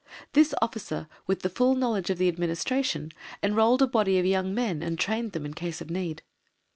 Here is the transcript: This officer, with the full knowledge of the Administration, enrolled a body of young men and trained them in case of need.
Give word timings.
This 0.33 0.55
officer, 0.63 1.07
with 1.27 1.41
the 1.43 1.49
full 1.49 1.75
knowledge 1.75 2.09
of 2.09 2.17
the 2.17 2.27
Administration, 2.27 3.11
enrolled 3.43 3.83
a 3.83 3.87
body 3.87 4.17
of 4.17 4.25
young 4.25 4.51
men 4.51 4.81
and 4.81 4.97
trained 4.97 5.33
them 5.33 5.45
in 5.45 5.53
case 5.53 5.79
of 5.79 5.91
need. 5.91 6.23